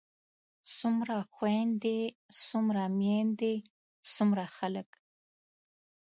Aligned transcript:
څومره 0.77 1.17
خويندے 1.33 1.99
څومره 2.47 2.83
ميايندے 2.97 3.53
څومره 4.13 4.45
خلک 4.57 4.89